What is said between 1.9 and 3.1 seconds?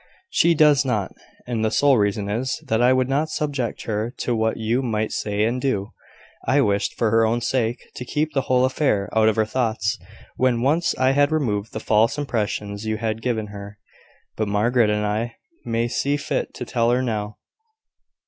reason is, that I would